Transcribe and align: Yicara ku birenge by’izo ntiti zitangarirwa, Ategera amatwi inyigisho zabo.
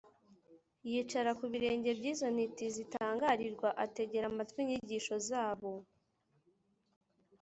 Yicara 0.91 1.31
ku 1.39 1.45
birenge 1.53 1.89
by’izo 1.99 2.27
ntiti 2.35 2.65
zitangarirwa, 2.75 3.69
Ategera 3.85 4.25
amatwi 4.31 4.57
inyigisho 4.63 5.15
zabo. 5.29 5.71